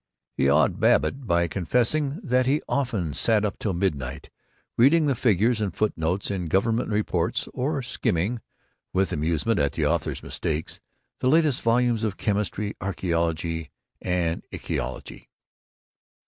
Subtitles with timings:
[0.35, 4.31] He awed Babbitt by confessing that he often sat up till midnight
[4.75, 8.41] reading the figures and footnotes in Government reports, or skimming
[8.93, 10.79] (with amusement at the author's mistakes)
[11.19, 13.69] the latest volumes of chemistry, archaeology,
[14.01, 15.29] and ichthyology.